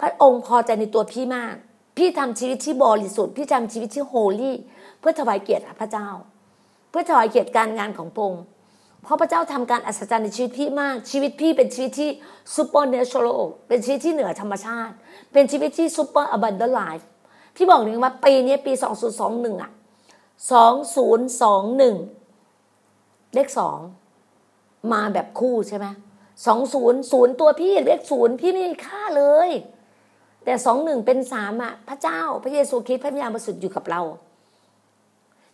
[0.00, 1.54] พระองค์พอใจในตัวพี่มาก
[1.96, 4.56] พี่ทำชีวิตที่บริสุทธิ์พี่ทำชีวิตที่ holy
[5.00, 6.08] เพื่อถวายเกียรติพระเจ้า
[6.90, 8.44] เพื่อถวายเกียรติการงานของพระองค์
[9.02, 12.10] เพราะพระเจ้าทำการอัศจรรย์ในชีวิตพี่มาก ชีวิตพี่เป็นชีวิตที่
[12.54, 14.94] supernatural เป็นชีวิตที่เหนือธรรมชาติ
[15.32, 17.08] เป็นชีวิตที่ super abundant life
[17.56, 19.72] พี่บอกหนึ่งว่าปีนี้ปีสองศูนย์สองหนึ่งอะ
[20.50, 21.96] สองศูนย์สองหนึ่ง
[23.34, 23.78] เลขสอง
[24.92, 25.86] มาแบบคู่ใช่ไหม
[26.46, 29.50] สองศูนย์ศูนย์ตัวพี่เลขศูนย์พี่ไม่มีค่าเลย
[30.44, 34.02] แต่สองหนึ่งเป็นสามอะ พระเจ้าพระเยซูคริสต์พระวิญญาณบริสุทธิ์อยู่กับเรา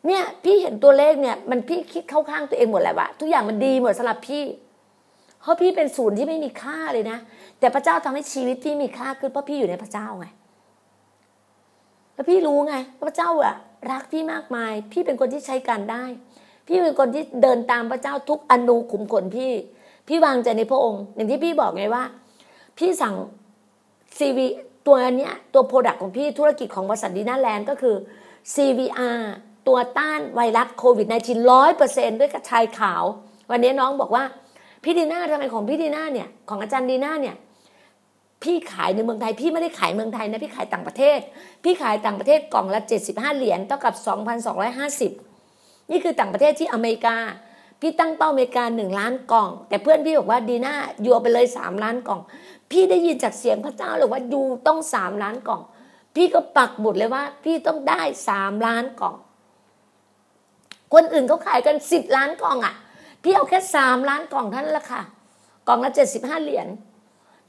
[0.06, 4.44] เนี่ยพี่เห็นตัวเลขเนี่ย มันพี่คิดเข้าข้างตัวเองหมดแหละวะทุกอย่างมันดีหมดสำหรับพี่
[5.40, 7.18] เพราะพี่เป็นศูนย์ที่ไม่มีค่าเลยนะ
[7.58, 10.26] แต่พระเจ้าทำให้ชีวิตพี่มีค่าขึ้นเพราะพี่อยู่ในพระเจ้าไง
[12.14, 12.74] แล้วพี่รู้ไง
[13.08, 13.54] พระเจ้าอะ
[13.90, 16.04] รักพี่มากมาย พี่เป็นคนที่ใช้การได้
[16.66, 19.52] พี่เป็นคนที่เดินตามพระเจ้าทุกอณูขุมขนพี่
[20.08, 22.04] พี่วางใจในพระองค์ อย่างที่พี่บอกไงว่า
[22.78, 23.14] พี่สั่ง
[24.18, 24.46] CV
[24.86, 27.96] ตัวเนี้ยตัว product ของพี่ธุรกิจของบริษัทดีน่าแลนด์ก็คือ
[28.54, 29.20] CVR
[29.68, 33.04] ตัวต้านไวรัสโควิด -19 ร้อยเปอร์เซ็นต์ด้วยกระชายขาว
[33.50, 34.24] วันนี้น้องบอกว่า
[34.84, 37.36] พี่ดีน่าทำไมของพี่ดีน่าเนี่ยของอาจารย์ดีน่าเนี่ย
[38.42, 41.18] พี่ขายในเมืองไทยพี่ไม่ได้ขายเมืองไทยนะพี่ขายต่างประเทศ
[41.64, 43.94] พี่ขายต่างประเทศกล่องละ75 เหรียญเท่ากับ
[45.12, 47.16] 2,250 นี่คือต่างประเทศที่อเมริกา
[47.80, 50.74] พี่ตั้งเป้าอเมริกาหนึ่งล้านกล่อง แต่เพื่อนพี่บอกว่าดีน่า
[51.04, 52.20] ยูไปเลยสามล้านกล่อง
[52.70, 55.60] พี่ได้ยินจากเสียงพระเจ้าเลยว่ายูต้องสามล้านกล่อง
[56.14, 59.14] พี่ก็ปักบุตรเลยว่า พี่ต้องได้สามล้านกล่อง
[60.94, 62.74] คนอื่นเขาขายกันสิบล้านกล่องอะ่ะ
[63.22, 65.02] พี่เอาแค่สามล้านกล่องท่านละค่ะ
[65.68, 66.68] กล่องละเจ็ดสิบห้าเหรียญ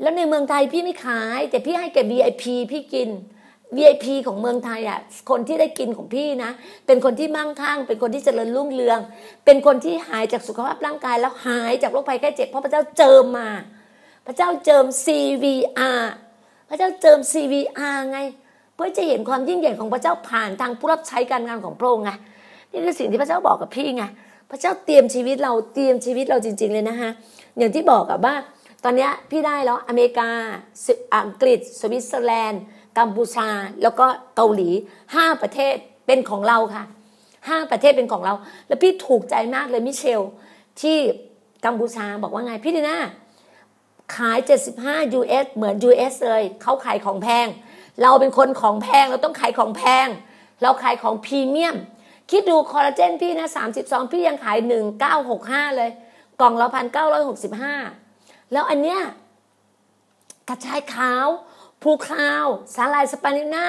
[0.01, 3.09] แล้วในเมืองไทยพี่ไม่ขาย แต่พี่ให้แก่ VIP พี่กิน
[3.75, 6.51] VIP ของเมืองไทยอะคนที่ได้กินของพี่นะ
[6.87, 8.99] เป็นคนที่มั่งคั่ง เป็นคนที่เจริญรุ่งเรือง
[9.45, 13.49] เป็นคนที่หายจากสุขภาพร่างกาย แล้วหายจากโรคภัยแค่เจ็บเพราะพระเจ้าเจิมมา
[14.27, 16.01] พระเจ้าเจิม CVR
[16.69, 18.19] พระเจ้าเจิม CVR ไง
[18.75, 22.11] เพื่อจะเห็นความยิ่งใหญ่ของพระเจ้าผ่านทางผู้รับใช้การงานของพระองค์ไง
[22.71, 24.03] นี่คือสิ่งที่พระเจ้าบอกกับพี่ไง
[24.51, 27.09] พระเจ้าเตรียมชีวิตเราเตรียมชีวิตเราจริง ๆเลยนะคะ
[27.57, 28.35] อย่างที่บอกกับว่า
[28.83, 30.29] ตอนนี้พี่ได้แล้วอเมริกา
[31.15, 32.61] อังกฤษ สวิตเซอร์แลนด์
[32.99, 33.47] กัมพูชา
[33.83, 34.69] แล้วก็เกาหลี
[35.15, 35.75] ห้าประเทศ
[36.07, 36.83] เป็นของเราค่ะ
[37.49, 38.33] ห้าประเทศเป็นของเรา
[38.67, 40.21] แล้วพี่ถูกใจมากเลยมิเชล
[40.81, 40.97] ที่
[41.65, 42.99] กัมพูชาบอกว่าไงพี่ดีน่า
[44.15, 44.37] ขาย
[44.77, 47.47] 75 US เหมือน US เลยเขาขายของแพง
[48.01, 50.07] เราเป็นคนของแพงเราต้องขายของแพง
[50.61, 51.75] เราขายของพรีเมียม
[52.31, 54.57] คิดดูคอลลาเจนพี่นะ 32 พี่ยังขาย
[55.17, 55.89] 1965 เลย
[56.39, 58.08] กล่องละ1,965
[58.51, 59.01] แล้วอันเนี้ย
[60.49, 61.27] กระชายขาว
[61.81, 63.65] ภูคราวสาลายสปานิน่า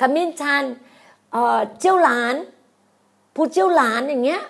[0.00, 0.64] ขมิ้นชัน
[1.78, 2.34] เจียวหลาน
[3.34, 4.42] ผู้เจียวหลานอย่างเงี้ย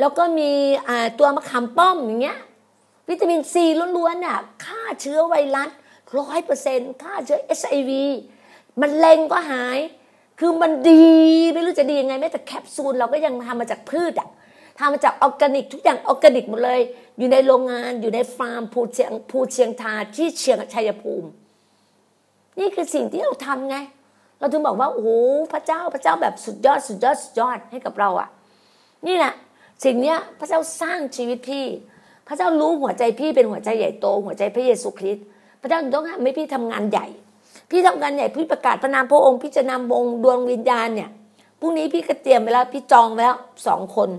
[0.00, 0.50] แล้วก็มี
[1.18, 2.38] ตัวมะขามป้อมอย่างเงี้ย
[3.08, 3.64] วิตามินซี
[3.96, 5.70] ล้วนๆน่ะฆ่าเชื้อไวรัส
[6.18, 8.04] ร้อยเปอร์เซ็นต์ฆ่าเชื้อเอชไอวี
[8.80, 9.78] มันเล็งก็หาย
[10.38, 11.06] คือมันดี
[11.54, 14.28] ไม่รู้จะดียังไงแม้แต่แคปซูลเราก็ยังทำมาจากพืชอะ
[14.78, 16.80] ทำมาจากออร์แกนิกทุกอย่างออร์แกนิกหมดเลย
[17.18, 21.28] อยู่ในโรงงานอยู่ในฟาร์มภูเชียงภูเชียงทาที่เชียงชัยภูมิ
[22.58, 23.76] นี่คือสิ่งที่เราทำไง
[24.38, 25.10] เราถึงบอกว่าโอ้โห
[25.52, 28.28] พระเจ้าพระเจ้าแบบสุดยอดสุดยอดสุดยอดให้กับเราอะ
[29.06, 29.32] นี่แหละ
[29.84, 31.64] สิ่งเนี้ยพระเจ้าสร้างชีวิตพี่
[32.28, 35.24] พระเจ้ารู้หัวใจพี่เป็นหัวใจใหญ่โต หัวใจพระเยซูคริสต์
[35.60, 37.06] พระเจ้าต้องทำให้พี่ทำงานใหญ่
[37.70, 41.10] พี่ทำงานใหญ่พี่ประกาศพระนามพระองค์พี่จะนำวงดวงวิญญาณเนี่ย
[41.60, 44.10] พรุ่งนี้พี่ก็เตรียมไปแล้วพี่จองไว้แล้วสองคน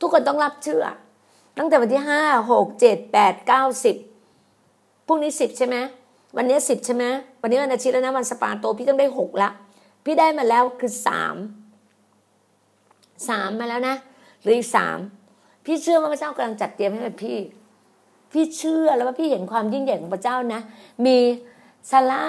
[0.00, 0.84] ทุกคนต้องรับเชื่อ
[1.58, 3.96] ตั้งแต่วันที่ห้าหกเจ็ดแปดเก้าสิบ
[5.06, 5.76] พรุ่งนี้สิบใช่ไหม
[6.36, 7.04] วันนี้สิบใช่ไหม
[7.40, 9.50] วันนี้วันอาทิตย์แล้วนะวันสปาโต พี่ต้องได้หกละ
[10.04, 11.36] พี่ได้มาแล้วคือสาม
[13.28, 13.96] สามมาแล้วนะ
[14.42, 14.98] หรืออีกสาม
[15.64, 17.38] พี่เชื่อว่าพระเจ้ากำลังจัดเตรียมให้กับพี่
[18.32, 20.60] พี่เชื่อแล้วว่าพี่เห็นความยิ่งใหญ่ของพระเจ้านะ
[21.06, 21.18] มี
[21.90, 22.26] ซาร่า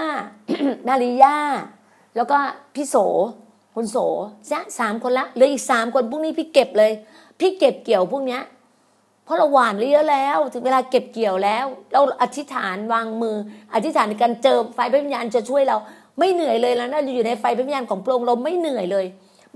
[0.87, 1.37] มาริยา
[2.15, 2.37] แล้วก็
[2.75, 2.95] พี่โส
[3.75, 3.97] คุณโส
[4.51, 6.91] จะสามคนละเหลืออีกสามคนพรุ่งนี้พี่เก็บเลย
[7.39, 8.41] พี่เก็บเกี่ยวพวกเนี้ย
[9.27, 13.35] เพราะเราหวานเยอะแล้ว ถึงเวลาเก็บเกี่ยวแล้ว เราอธิษฐานวางมือ
[13.73, 15.77] อธิษฐานในการเจิมไฟพระวิญญาณจะช่วยเรา
[16.19, 19.05] ไม่เหนื่อยเลยแล้วนะอยู่ในไฟพระวิญญาณของพระองค์เราไม่เหนื่อยเลย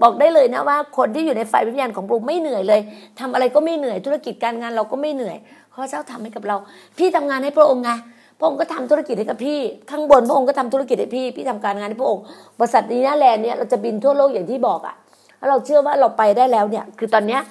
[0.02, 2.82] บอกได้เลยนะว่าคนที่อยู่ในไฟพระวิญญาณของพระองค์ไม่เหนื่อยเลย
[3.20, 5.38] ทำอะไรก็ไม่เหนื่อยธุรกิจการงานเราก็ไม่เหนื่อย
[5.70, 6.56] เพราะเจ้าทำให้กับเรา
[6.98, 7.92] พี่ทำงานให้พระองค์ไง
[8.40, 9.60] พระองค์ก็ทำธุรกิจให้กับพี่
[9.92, 12.24] ข้างบนพระองค์ก็ทำธุรกิจให้พี่ พี่ทำการงานให้พระองค์
[12.60, 14.96] บริษัทนี้นะแลนเนี่ยเราจะบินทั่วโลกอย่างที่บอกอะ
[15.38, 17.42] แล้วเราเชื่อว่าเราไปได้แล้วเนี่ย คือตอนเนี้ย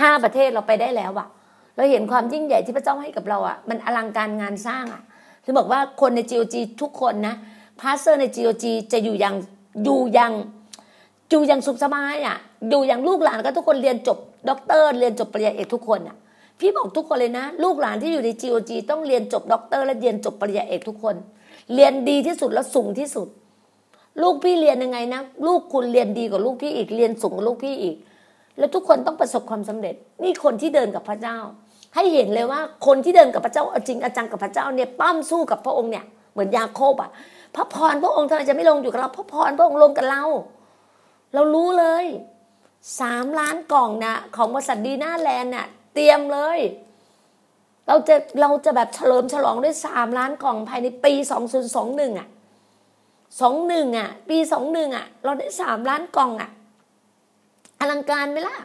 [0.00, 1.28] ห้าประเทศเราไปได้แล้วอะ
[1.76, 5.02] เราเห็นความยิ่งใหญ่ที่พระเจ้าให้กับเราอะมันอลังการงานสร้างอะ
[5.44, 7.34] ถึงบอกว่าคนใน GOG ทุกคนนะ
[7.80, 9.34] พาสเซอร์ใน GOG จะอยู่อย่าง
[9.84, 10.32] อยู่อย่าง
[11.30, 12.36] อยู่อย่างสุขสบายอะ
[12.68, 16.16] อยู่อย่างลูกหลานก็ทุกคนเรียนจบด็อกเตอร์เรียนจบปริญญาเอกทุกคนอะ
[16.60, 21.14] พี่บอกทุกคนเลยนะ ลูกหลานที่อยู่ใน GOG ต้องเรียนจบด็อกเตอร์และเรียนจบปริญญาเอกทุกคน
[21.74, 23.28] เรียนดีที่สุดและสูงที่สุด
[24.22, 27.96] ลูกพี่เรียนยังไงนะ ลูกคุณเรียนดีกว่าลูกพี่อีกเรียนสูงกว่าลูกพี่อีก
[28.58, 31.38] แล้วทุกคนต้องประสบความสำเร็จ นี่คนที่เดินกับพระเจ้า
[31.94, 37.10] ให้เห็นเลยว่าคนที่เดินกับพระเจ้าจริงเอาจังกับพระเจ้าเนี่ยปล้ำสู้กับพระองค์เนี่ยเหมือนยาโคบอะ
[37.56, 40.22] พระพรพระองค์ทำไมจะไม่ลงอยู่กับเราพระพรพระองค์ลงกับเรา
[41.34, 42.04] เรารู้เลย
[43.00, 46.58] สามล้านกล่องนะของบริษัทดีน่าแลนด์น่ะเตรียมเลย
[47.88, 52.28] เราจะเราจะแบบเฉลิมฉลองด้วยสามล้านกล่องภายในปีสองศูนย์สองหนึ่งอะ
[53.40, 56.50] สองหนึ่งอะ ปีสองหนึ่งอะ เราได้สามล้านกล่องอะ
[57.80, 58.56] อลังการไหมล่ะ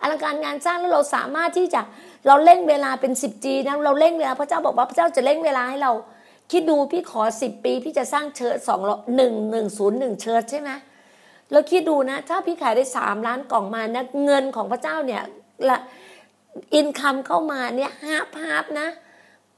[0.00, 1.80] อลังการงานสร้างแล้วเราสามารถที่จะ
[2.26, 5.92] เราเร่งเวลาเป็นสิบ G นะเราเร่งเวลาพระเจ้าบอกว่าพระเจ้าจะเร่งเวลาให้เรา
[6.52, 8.80] คิดดูพี่ขอสิบปีพี่จะสร้าง church สอง
[9.16, 10.70] หนึ่งหนึ่งศูนย์หนึ่ง church ใช่ไหม
[11.50, 15.22] แล้วคิดดูนะ ถ้าพี่ขายได้สามล้านกล่องมานะเงินของพระเจ้าเนี่ย
[15.68, 15.78] ละ
[16.74, 18.88] income เข้ามาเนี่ยฮาบฮาบนะ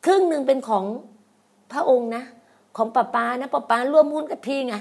[0.04, 0.84] ครึ่งหนึ่งเป็นของ
[1.72, 2.24] พระองค์นะ
[2.76, 4.74] ของป้าป้านะป้าป้าร่วมหุ้นกับพี่ไง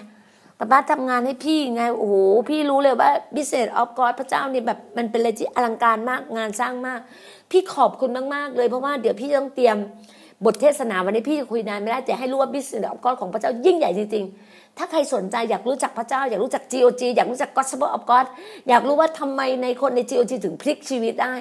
[0.59, 2.15] ป้าป้าทำงานให้พี่ไงโอ้โห
[2.49, 6.99] พี่รู้เลยว่า business of God พระเจ้านี่แบบมันเป็นอะไรที่อลังการมากงานสร้างมาก
[7.51, 9.77] พี่ขอบคุณมากๆเลยเพราะว่าเดี๋ยวพี่ต้องเตรียม
[10.45, 18.25] บทเทศนาวันนี้พี่จะคุยนานไม่ได้แต่ให้รู้ว่า business of God ของพระเจ้ายิ่งใหญ่จริงๆ ถ้าใครสนใจอยากรู้จักพระเจ้า อยากรู้จัก GOG อยากรู้จัก Gospel of God
[18.69, 21.35] อยากรู้ว่าทำไมในคนใน GOG ถึงพลิกชีวิตได้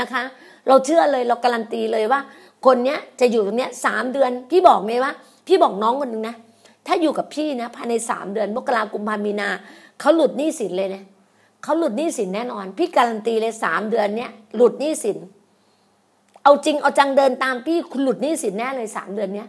[0.00, 0.22] นะคะ
[0.68, 2.20] เราเชื่อเลยเราการันตีเลยว่า
[2.66, 5.12] คนเนี้ยจะอยู่ตรงเนี้ยสามเดือน พี่บอกเลยว่า
[5.46, 6.36] พี่บอกน้องคนหนึ่งนะ
[6.86, 9.48] ถ้าอยู่กับพี่นะภายในสามเดือนมกรากุมภามีนา
[10.00, 11.04] เขาหลุดหนี้สินเลยนะ
[11.62, 15.18] เขาหลุดหนี้สินแน่นอน พี่การันตีเลยสามเดือนเนี้ยหลุดหนี้สิน
[16.42, 19.48] เอาจริงเอาจังเดินตามพี่คุณหลุดหนี้สินแน่เลยสามเดือนเนี้ย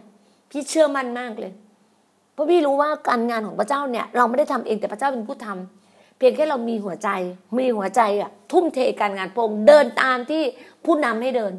[0.50, 1.52] พี่เชื่อมั่นมากเลย
[2.34, 7.08] เพราะพี่รู้ว่าการงานของพระเจ้าเนี่ย เราไม่ได้ทำเองแต่พระเจ้าเป็นผู้ทำเพียงแค่เรามีหัวใจ
[7.58, 10.42] มีหัวใจอะทุ่มเทการงานพระองเดินตามที่
[10.84, 11.52] ผู้นำให้เดิน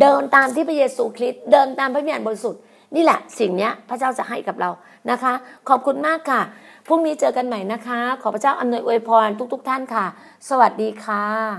[0.00, 2.60] เดินตามที่พระเยซูคริสต์เดินตามพระวิญญาณบริสุทธิ์
[2.94, 4.70] นี่แหละสิ่งเนี้ยพระเจ้าจะให้กับเรา
[5.10, 5.34] นะคะ
[5.68, 6.42] ขอบคุณมากค่ะ
[6.86, 10.06] พรุ่งนี้เจอกันใหม่นะคะ ขอพระเจ้าอำนวยอวยพรทุก ๆ ท่านค่ะ
[10.48, 11.54] สวัสดีค่ะ